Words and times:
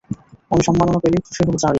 আমি 0.51 0.61
সম্মাননা 0.63 0.99
পেলেই 1.03 1.21
খুশি 1.25 1.41
হবো, 1.41 1.53
চার্লি। 1.53 1.69